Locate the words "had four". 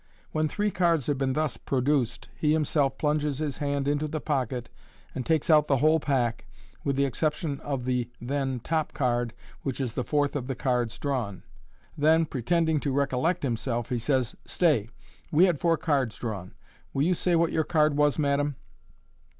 15.45-15.77